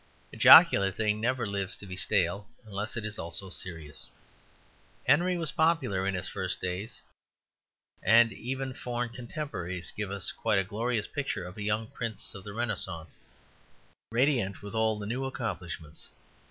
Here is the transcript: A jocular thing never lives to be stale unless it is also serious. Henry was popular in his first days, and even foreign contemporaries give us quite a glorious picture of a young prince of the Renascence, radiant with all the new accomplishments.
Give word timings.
A 0.33 0.35
jocular 0.35 0.91
thing 0.91 1.21
never 1.21 1.45
lives 1.45 1.75
to 1.75 1.85
be 1.85 1.95
stale 1.95 2.47
unless 2.65 2.97
it 2.97 3.05
is 3.05 3.19
also 3.19 3.51
serious. 3.51 4.07
Henry 5.05 5.37
was 5.37 5.51
popular 5.51 6.07
in 6.07 6.15
his 6.15 6.27
first 6.27 6.59
days, 6.59 7.01
and 8.01 8.33
even 8.33 8.73
foreign 8.73 9.09
contemporaries 9.09 9.91
give 9.95 10.09
us 10.09 10.31
quite 10.31 10.57
a 10.57 10.63
glorious 10.63 11.05
picture 11.05 11.45
of 11.45 11.55
a 11.55 11.61
young 11.61 11.85
prince 11.85 12.33
of 12.33 12.43
the 12.43 12.51
Renascence, 12.51 13.19
radiant 14.11 14.63
with 14.63 14.73
all 14.73 14.97
the 14.97 15.05
new 15.05 15.23
accomplishments. 15.25 16.09